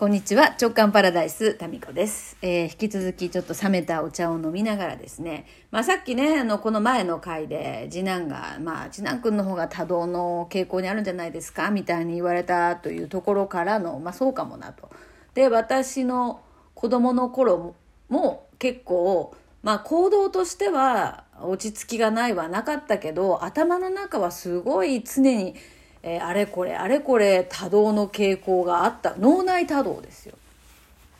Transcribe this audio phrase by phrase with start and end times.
[0.00, 0.56] こんにちは。
[0.58, 14.88] 直感パラダイスタミコです、えー引き続きちょっと冷めたお茶を飲みながらですね、まあ、さっきねあのこの前の回で次男が、まあ、次男くんの方が多動の傾向にあるんじゃないですかみたいに言われたというところからの、まあ、そうかもなと。
[15.34, 16.40] で私の
[16.74, 17.74] 子供の頃
[18.08, 25.56] も結構、まあ、行動としては落ち着きがないはなかったけど頭の中はすごい常に、
[26.02, 29.14] えーあれこれあれこれ多動の傾向があった。
[29.18, 30.36] 脳内多動ですよ。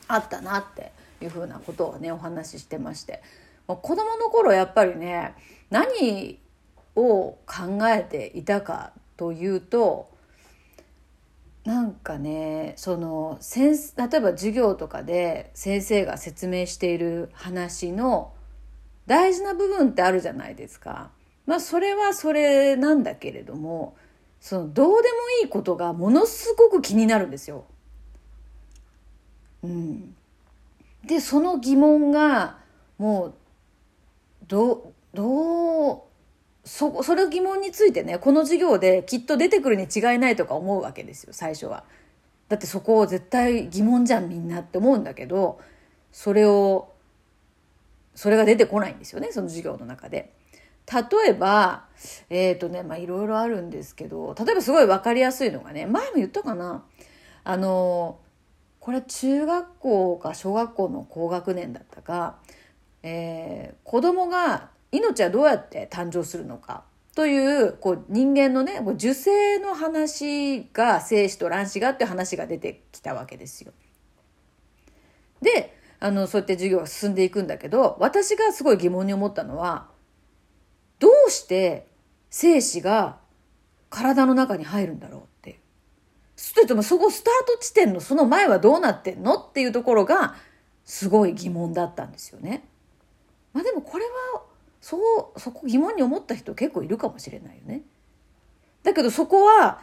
[0.09, 3.23] あったなっていうふうなことをねお話ししてまして。
[3.69, 5.35] まあ子供の頃やっぱりね
[5.71, 6.39] 何
[6.97, 10.11] を考えていたかというと
[11.65, 18.33] なんかねその先例えば授業とかで先生が説明している話の
[19.07, 21.11] 大事な部分ってあるじゃないですか。
[21.47, 23.97] まあそれはそれなんだけれども
[24.41, 27.65] そのどうでもいいことがものすごく気になるんですよ。
[29.63, 30.17] うん、
[31.05, 32.59] でその疑問が
[32.99, 33.35] もう
[34.49, 36.01] どうどう
[36.65, 41.85] そそれ疑問についてねこの授業できっと出てくるに違いないとか思うわけですよ最初は。
[42.49, 45.61] だってそこを絶対疑問じゃんみんなって思うんだけど
[46.11, 46.93] それを
[48.17, 50.33] それが出てこないんですよねその授業の中で。
[50.93, 51.85] 例えば
[52.31, 56.85] えっ、とねまあいろいろあるんですけど例えばすごい分かりやすいのがね前も言ったかな
[57.45, 58.19] あの
[58.81, 62.39] これ中学校か小学校の高学年だったか、
[63.03, 66.85] えー子供が命はどうやって誕生するのか
[67.15, 73.73] というこう人間のね受精の話が精子と卵子がっていう話が出てきたわけですよ。
[75.43, 79.90] であのそうやって授業が進んでいくんだけど私がすごい疑問に思ったのは
[81.01, 81.89] どうして
[82.31, 83.19] 精子が
[83.89, 85.57] 体の中に入るんだろうっていう。
[86.37, 90.37] それともそこスタート地点のその前はどうなってんのっていうところが
[90.85, 92.65] すごい疑問だったんですよね。
[93.53, 94.43] まあでもこれは
[94.81, 94.97] そ
[95.35, 97.83] うそこ疑問に思った人結構いるかもしれないよね。
[98.83, 99.81] だけどそこは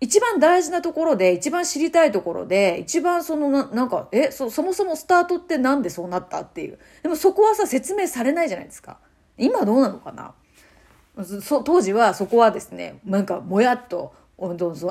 [0.00, 8.98] 一番大事なところで一番知りたいところで一番そのななんかえそそもそもスタートってなんでそうなったっていうでもそこはさ説明されないじゃないですか
[9.38, 10.34] 今どうなのかな
[11.64, 14.14] 当時はそこはですねなんかもやっと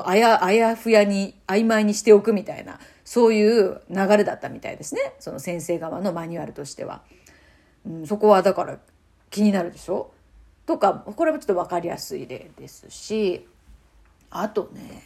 [0.04, 5.14] あやあやふやに曖昧にしておくみたいなそういう流れだったみたいですね。
[5.18, 7.02] その先生側のマニュアルとしては。
[7.84, 8.78] うん、そこはだから
[9.28, 10.12] 気になるでしょ？
[10.64, 13.46] とかこれもちょっと分かりやすい例ですし
[14.30, 15.02] あとね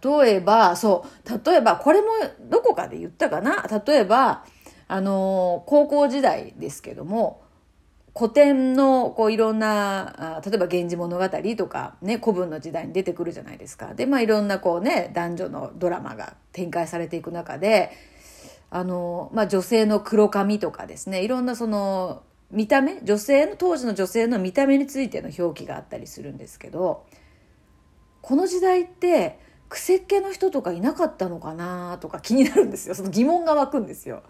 [0.00, 2.06] 例えばそう例えばこれも
[2.48, 3.66] どこかで言ったかな？
[3.84, 4.44] 例えば
[4.86, 7.42] あの高校時代ですけども
[8.18, 13.94] 古典のこういろんな例えば「源氏物語」とかね古文の時代に出てくるじゃないですか。
[13.94, 17.92] でまあいろんなこうね男女のドラマが展開されていく中で
[18.70, 27.04] あの、まあ、女性の黒髪とかですねいろんなその見た目女性の当時の女性の見た目についての表記があったりするんですけど
[28.20, 34.24] この時代って癖っ気の人とかいなかったのかなとか気になるんですよその疑問が湧くんですよ。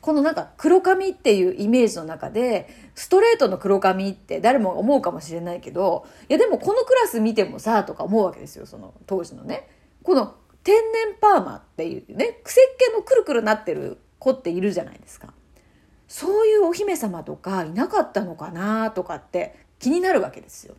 [0.00, 9.68] このなんか黒髪っていうイメージの中でストレートの黒髪って誰も思うかもしれないけどいやでもこのクラス見てもさとか思うわけですよその当時のね。
[10.02, 10.34] この
[10.64, 15.32] 天然パーマっていうね癖っ気のくるくるなってる子っているじゃないですか。
[16.08, 20.74] そういうお姫様とかいなかったのかなとかって気になるわけですよ。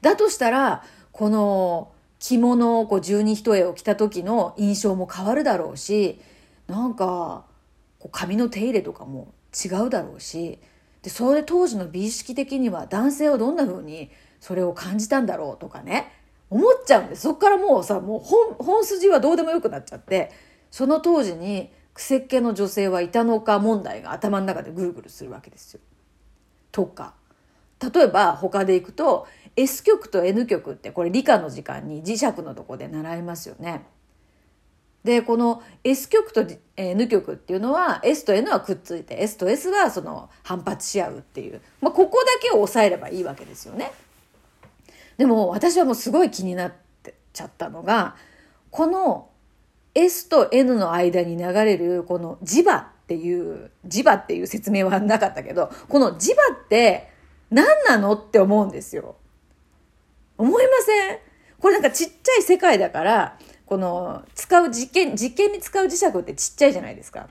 [0.00, 6.20] だとしたらこの着物をこう十二一重を着た時の印象も変わるだろうし
[6.66, 7.45] なんか
[8.06, 10.58] こう髪の手入れとかも違うだろうし
[11.02, 16.12] でそれ当時の美意識的には男性はどんな風にそれを感じたんだろうとかね
[16.48, 20.30] 思っちゃうんでそっからもうさもう本本筋はどうでもよくなっちゃって
[20.70, 25.80] その当時に癖っ気の女性はいたのか問題が頭の中でぐるぐるするわけですよ。
[26.70, 27.14] とか
[27.80, 33.84] 例えば他でいくと S 極と N 極ってこれ理科の時間に磁石のとこで習いますよね。
[35.06, 36.44] でこの S 極と
[36.76, 43.92] N 極っていうのは S と N はくっついて S と S はその反発し合うっていう、まあ、ここだけを押さえればいいわけですよね。
[45.16, 46.72] でも私はもうすごい気になっ
[47.02, 48.16] てちゃったのが
[48.70, 49.30] この
[49.94, 57.08] S と N の間に流れるこの磁場っていう磁場っていう説明はなかったけどこの磁場って
[57.50, 59.16] 何なのって思うんですよ。
[60.36, 61.18] 思いません？
[61.60, 67.28] これなんかちっちゃい世界だからこの使う実験実験に使う磁石ってちっちゃいじゃないですか。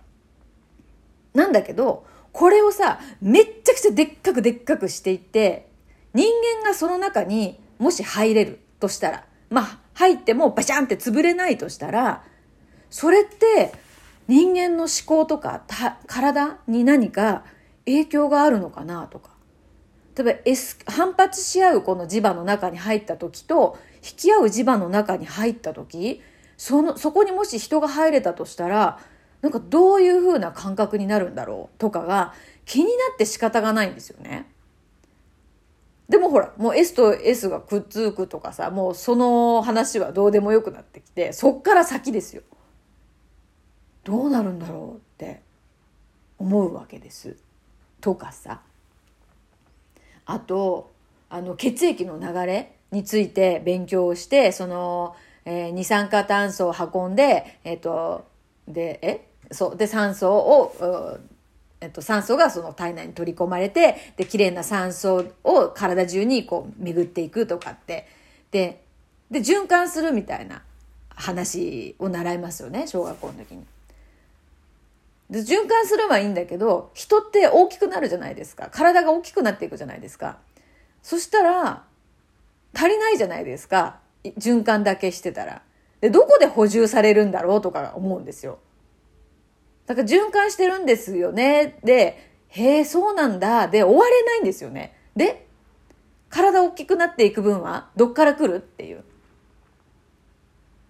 [1.33, 5.69] なんだけどこれをさめっちゃくちゃでっかくでっかくしていって
[6.13, 6.27] 人
[6.61, 12.23] 間がその中にもし入れるとしたらまあ入ってもバシャンって潰れないとしたら、
[12.89, 13.73] それって
[14.27, 15.63] 人間の思考とか
[16.05, 17.43] 体に何か
[17.85, 19.31] 影響があるのかなとか。
[20.17, 26.21] 例えば、S、反発し合うこの磁場の中に入った時と、引き合う磁場の中に入った時、
[26.57, 28.99] その、そこにもし人が入れたとしたら、
[29.41, 32.33] なんかどういう風な感覚になるんだろうとかが
[32.65, 34.49] 気になって仕方がないんですよね。
[36.07, 42.43] でもほら、もう S と S がくっつくとかさ、もうその話はどうでもよくなってきて、そっから先ですよ。
[44.03, 45.41] どうなるんだろうって
[46.37, 47.35] 思うわけです。
[48.01, 48.61] とかさ。
[50.27, 50.91] あと、
[51.29, 58.25] あの、血液の流れについて勉強をして、その、えー、二酸化炭素を運んで、えっ、ー、と、
[58.67, 59.27] で、え？
[59.51, 59.77] そう。
[59.77, 61.19] で、酸素を、
[61.81, 68.07] えっと、酸素がその体内に取り込まれて、で、綺麗な酸素を体中にこう巡っていくとかって、
[68.51, 68.81] で、
[69.29, 70.63] で、循環するみたいな
[71.09, 73.65] 話を習いますよね、小学校の時に。
[75.29, 78.69] で、循環するはいいんだけど、人って大きくなるじゃないですか。
[78.71, 80.37] 体が大きくなっていくじゃないですか。
[81.03, 81.83] そしたら、
[82.75, 83.99] 足りないじゃないですか。
[84.37, 85.61] 循環だけしてたら。
[86.01, 88.59] で、どこで補充されるんだろうとか思うんですよ。
[89.85, 91.79] だから循環してるんですよね。
[91.83, 93.67] で、へえ、そうなんだ。
[93.67, 94.95] で、終われないんですよね。
[95.15, 95.45] で、
[96.29, 99.03] 体大きくなっていく分は、どっから来るっていう。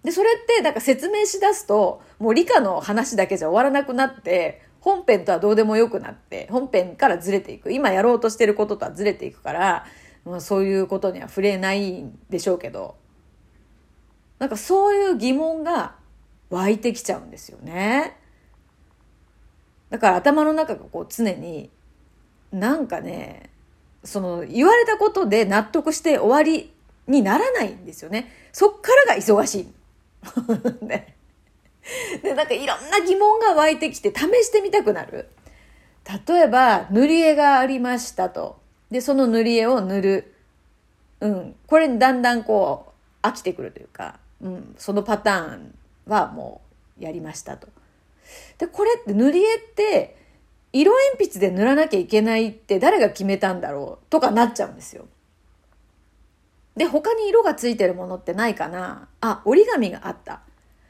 [0.04, 7.72] で、それって、なんか説明しだすと、もう理科の話だけじゃ終わらなくなって、本編とはどうでもよくなって、本編からずれていく。
[7.72, 9.86] 今やろうとしてることとはずれていくから、
[10.26, 12.96] まあ、そういうことには触れないんでしょうけど、
[14.40, 15.96] なんかそういう疑問が
[16.50, 18.18] 湧いてきちゃうんですよね。
[19.90, 21.70] だから頭の中がこう常に
[22.52, 23.50] なんかね
[24.04, 26.72] その言われたことで納得して終わり
[27.08, 28.32] にならないんですよね。
[28.52, 29.74] そっからが忙しい。
[30.86, 31.16] ね、
[32.24, 35.30] で、なんかいろんな疑問が湧いてきて試してみたくなる。
[36.28, 38.60] 例えば、塗り絵がありましたと。
[38.92, 40.36] で、その塗り絵を塗る。
[41.22, 41.56] うん。
[41.68, 42.94] これにだんだんこ
[43.24, 44.76] う、飽きてくるというか、うん。
[44.78, 45.78] そのパターン
[46.08, 46.62] はも
[47.00, 47.68] うやりましたと。
[48.58, 50.18] で、これって塗り絵って、
[50.74, 55.08] 色鉛筆で塗らなきゃいけないって誰が決めたんだろうとかなっちゃうんですよ。
[56.76, 60.42] で、他に色がついてるものってないかなあ、折り紙があった。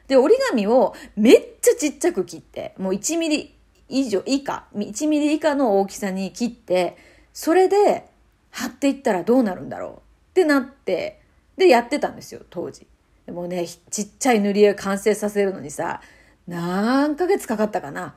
[0.08, 3.54] で、折り紙をめっちゃちっちゃく切って、もう1ミリ
[3.88, 6.96] 以上、以下、1ミリ以下の大きさに切って、
[7.36, 8.08] それで
[8.50, 11.20] 貼っていったらどうなるんだろうってなって、
[11.58, 12.86] で、やってたんですよ、当時。
[13.26, 16.00] でもね、ちっちゃい塗り絵完成させるのにさ、
[16.48, 18.14] 何ヶ月かかったかな。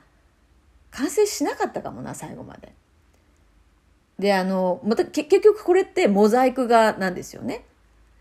[0.91, 2.71] 完成しなかったかもな、最後まで。
[4.19, 7.65] で、あの、また結局これってモザイク画なんですよね。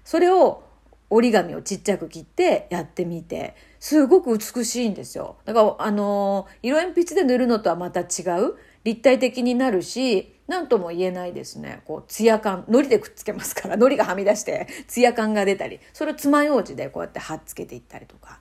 [0.02, 0.64] それを
[1.10, 5.36] 折り紙をちっちゃく切ってやってみて、すごく美しいんですよ。
[5.44, 11.82] だから、あの、色鉛筆で塗るのとはまた違う、立体的になるし、何とも言えないですね。
[11.84, 18.40] こう、ツヤ感、糊でくっつけますから、糊がはみ出して、ツヤ感が出たり、それを爪楊枝でこうやって貼っつけていったりとか。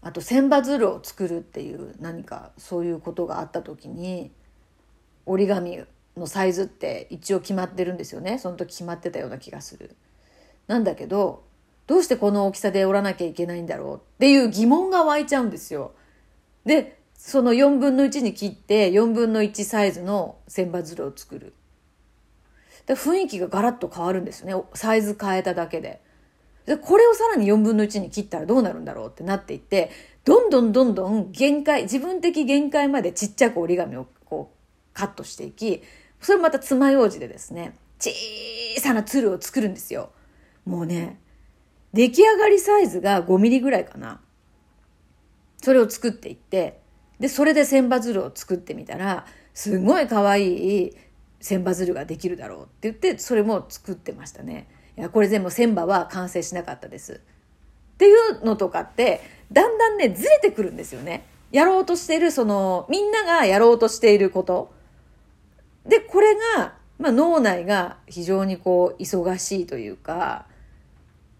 [0.00, 4.30] あと千羽鶴を作るっていう何かそういうことがあった時に
[5.26, 5.84] 折り紙
[6.16, 9.96] のサイズって一応決まってるんですよねその時決まってたような気がする。
[10.66, 11.44] なんだけど
[11.86, 15.92] どうしてこの大きさで折らなきゃいけないんだろうっていう疑問が湧いちゃうんですよ。
[16.64, 21.52] でその4分の1に切って4分の1サイズの千羽鶴を作る。
[22.86, 26.00] で雰囲気がガラッと変わるんですよねサイズ変えただけで。
[26.64, 29.90] で、これをさらに4分の1に切ったらどうなるんだろうってなっていって、
[30.24, 35.82] どんどんどんどん限界、自分的限界までちっちゃく折り紙をこうカットしていき、
[36.20, 38.10] それまた爪楊枝でですね、小
[38.80, 40.10] さな鶴を作るんですよ。
[40.66, 41.18] もうね、
[41.94, 44.20] 出来上がりサイズが5ミリぐらいかな。
[45.62, 46.80] それを作っていって、
[47.20, 50.96] で、それで千羽鶴を作ってみたら、すごい可愛い
[51.40, 54.68] 千羽鶴ができるだろうって言って、それも作ってましたね。
[54.96, 57.20] いや、これ全部千羽は完成しなかったです。
[57.94, 59.20] っていうのとかって、
[59.50, 61.24] だんだんね、ずれてくるんですよね。
[61.50, 64.72] やろうとしてる、その、みんながやろうとしていること。
[65.86, 70.46] で、これが、まあ、脳内が非常にこう、忙しいというか、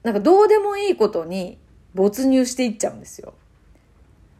[0.03, 1.59] なんかどうでもいいことに
[1.95, 3.35] 没入していっちゃうんですよ。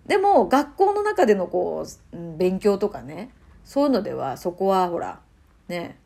[0.09, 3.31] でも、学校の中でのこう、勉強とかね、
[3.65, 5.21] そういうのでは、そこはほら、
[5.69, 5.99] ね、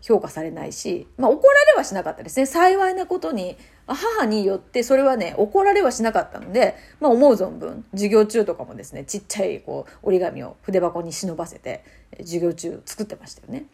[0.00, 2.46] 評価されないし、まあ、怒られはしなかったですね。
[2.46, 11.84] 幸いなことに、母によってそれはね、怒られはしなかったので、まあ、思う存分、授業中とかもですね、ちっちゃいこう折り紙を筆箱に忍ばせて、
[12.18, 13.66] 授業中作ってましたよね。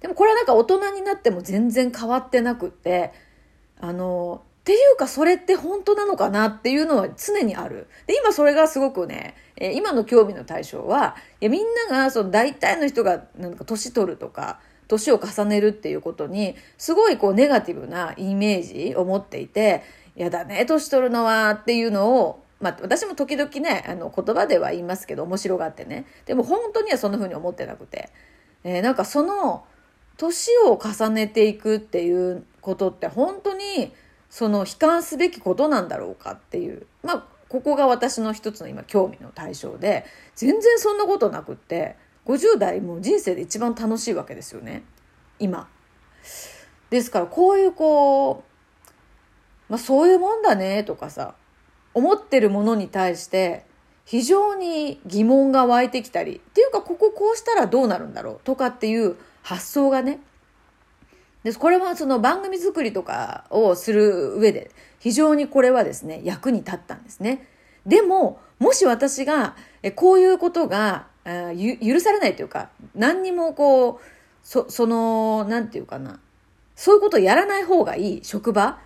[0.00, 3.12] でもこれはなんか大人になっても全然変わってなくって、
[3.80, 7.88] あの、っていうかそれって本当なのかなっていうのは常にある。
[8.06, 19.84] で、今それがすごくね、え今の興味の対象は、いやみんながその大体の人がなんか年取るとか、年を重ねるっていうことに、すごいこうネガティブなイメージを持っていて、
[20.16, 26.04] やだね、年取るのはっていうのを、まあ私も時々ね、あの言葉では言いますけど面白がってね。
[26.26, 28.10] でも本当にはそんな風に思ってなくて。
[28.64, 29.64] えー、なんかその、
[30.18, 33.92] 年を重ねていくっていうことって本当に
[34.30, 36.86] その悲観すべきことなんだろうかっていう。
[37.02, 40.04] まあここが私の一つの今興味の対象で、
[40.34, 44.82] 全然そんなことなくって、50代も人生で一番楽しいわけですよね。
[45.38, 45.68] 今。
[46.90, 48.44] ですからこういうこ
[49.68, 51.34] う、まあそういうもんだねとかさ、
[51.94, 53.64] 思ってるものに対して
[54.04, 60.20] 非常に疑問が湧いてきたり、っていうかこここうしたらどうなるんだろうとかっていう発想がね、
[61.42, 61.52] で。
[61.54, 67.46] これはその番組作りとかをする上で非常にこれはですね、役に立ったんですね。
[67.86, 69.56] でも、もし私が
[69.94, 73.98] こういうことが許されないというか、何にもこう、
[74.42, 76.20] そ、その、なんていうかな、
[76.74, 78.78] そういうことをやらない方がいい職場、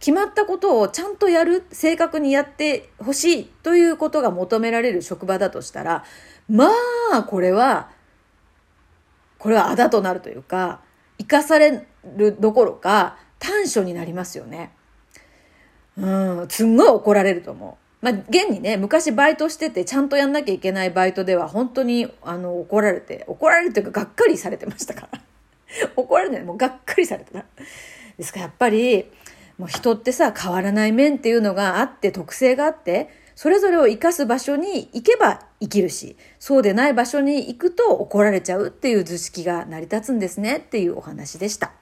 [0.00, 6.04] 決まったことをちゃんとやる、正確にやってほしいということが求められる職場だとしたら、
[6.48, 6.68] ま
[7.12, 7.90] あ、これは、
[9.38, 10.80] これはあだとなるというか、
[11.18, 14.72] 生かされるどころか短所になりますよね。
[15.96, 18.04] うん、すんごい怒られると思う。
[18.04, 25.20] まあ、現にね、昔バイトしててちゃんとやんなきゃいけないバイトでは本当にあの怒られて、怒られるというかがっかりされてましたから。
[25.96, 27.44] 怒られない、もうがっかりされてた。
[28.18, 29.10] ですからやっぱり、
[29.56, 41.72] もう人ってさ、変わらない面っていうのがあって、特性があって、それぞれを生かす場所に行けば生きるし、そうでない場所に行くと怒られちゃうっていう図式が成り立つんですねっていうお話でした。